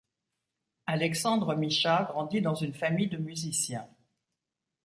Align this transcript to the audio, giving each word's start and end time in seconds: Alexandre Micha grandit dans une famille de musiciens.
Alexandre 0.87 1.53
Micha 1.53 2.05
grandit 2.09 2.41
dans 2.41 2.55
une 2.55 2.73
famille 2.73 3.05
de 3.07 3.17
musiciens. 3.19 3.87